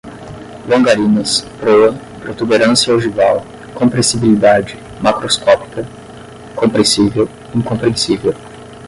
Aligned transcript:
longarinas, 0.67 1.41
proa, 1.59 1.93
protuberância 2.21 2.91
ogival, 2.91 3.45
compressibilidade, 3.75 4.75
macroscópica, 4.99 5.87
compressível, 6.55 7.29
incompressível 7.53 8.33